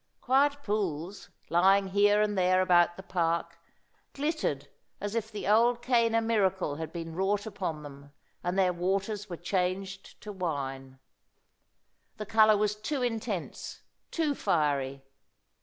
Quiet 0.19 0.63
pools, 0.63 1.29
lying 1.51 1.89
here 1.89 2.23
and 2.23 2.35
there 2.35 2.59
about 2.63 2.97
the 2.97 3.03
park, 3.03 3.59
glittered 4.15 4.67
as 4.99 5.13
if 5.13 5.29
the 5.31 5.47
old 5.47 5.83
Cana 5.83 6.21
miracle 6.21 6.77
had 6.77 6.91
been 6.91 7.13
wrought 7.13 7.45
upon 7.45 7.83
them, 7.83 8.11
and 8.43 8.57
their 8.57 8.73
waters 8.73 9.29
were 9.29 9.37
changed 9.37 10.19
to 10.23 10.31
wine. 10.31 10.97
The 12.17 12.25
colour 12.25 12.57
was 12.57 12.75
too 12.75 13.03
intense, 13.03 13.83
too 14.09 14.33
fiery. 14.33 15.03